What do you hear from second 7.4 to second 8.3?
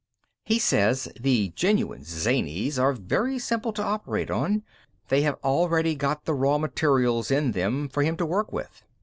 them for him to